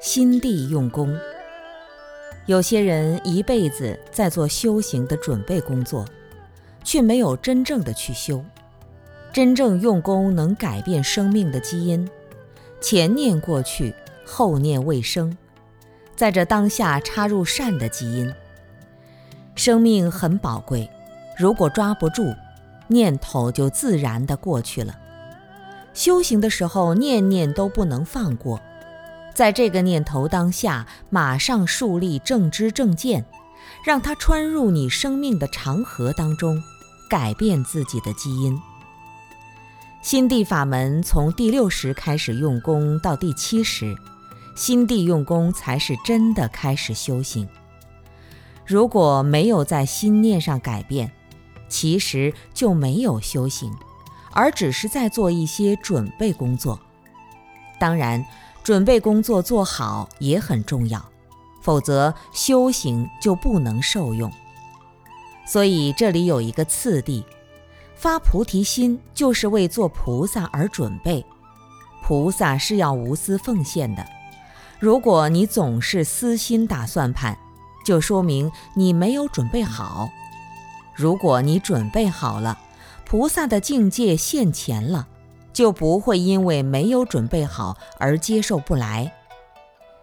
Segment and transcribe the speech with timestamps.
[0.00, 1.14] 心地用功。
[2.46, 6.06] 有些人一辈子在做修行的准备工作，
[6.82, 8.42] 却没有真正的去修。
[9.30, 12.08] 真正用功能改变生命的基因，
[12.80, 15.36] 前念过去，后念未生，
[16.16, 18.32] 在这当下插入善的基因。
[19.54, 20.90] 生命很宝贵，
[21.36, 22.34] 如果抓不住，
[22.88, 24.98] 念头就自然的过去了。
[25.92, 28.58] 修行的时候，念念都不能放过。
[29.32, 33.24] 在这个念头当下，马上树立正知正见，
[33.84, 36.62] 让它穿入你生命的长河当中，
[37.08, 38.60] 改变自己的基因。
[40.02, 43.96] 心地法门从第六识开始用功到第七识，
[44.54, 47.48] 心地用功才是真的开始修行。
[48.66, 51.10] 如果没有在心念上改变，
[51.68, 53.72] 其实就没有修行，
[54.32, 56.78] 而只是在做一些准备工作。
[57.78, 58.22] 当然。
[58.70, 61.04] 准备工作做好也很重要，
[61.60, 64.30] 否则修行就不能受用。
[65.44, 67.24] 所以这里有一个次第：
[67.96, 71.26] 发菩提心就是为做菩萨而准备。
[72.04, 74.06] 菩萨是要无私奉献的。
[74.78, 77.36] 如果你总是私心打算盘，
[77.84, 80.08] 就说明你没有准备好。
[80.94, 82.56] 如果你准备好了，
[83.04, 85.08] 菩萨的境界现前了。
[85.52, 89.12] 就不会因为没有准备好而接受不来，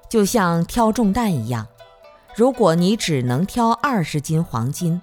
[0.10, 1.68] 就像挑重担一样。
[2.36, 5.02] 如果你只能挑二十斤黄金，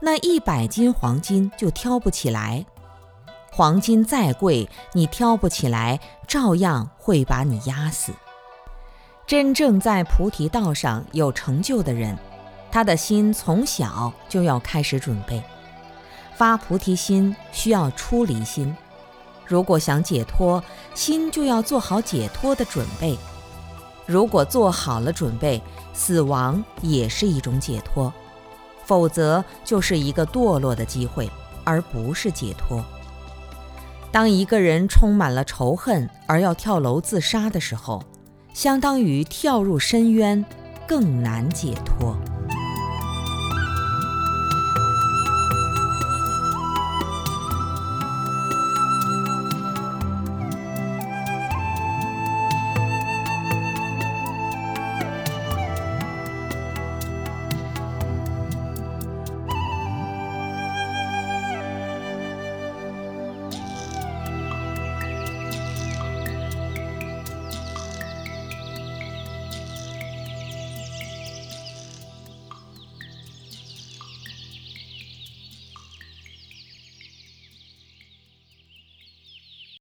[0.00, 2.64] 那一百斤黄金就挑不起来。
[3.50, 8.12] 黄金再贵，你挑不起来，照样会把你压死。
[9.26, 12.16] 真正在菩提道上有成就的人，
[12.70, 15.42] 他的心从小就要开始准备
[16.36, 18.76] 发菩提心，需要出离心。
[19.46, 20.62] 如果想解脱，
[20.94, 23.16] 心就要做好解脱的准备。
[24.04, 25.60] 如果做好了准备，
[25.92, 28.12] 死亡也是一种解脱；
[28.84, 31.30] 否则就是一个堕落的机会，
[31.64, 32.84] 而不是解脱。
[34.12, 38.02] 当一个人充满了仇恨而要跳楼自杀的时候，
[38.54, 40.44] 相当于跳入深渊，
[40.86, 42.16] 更难解脱。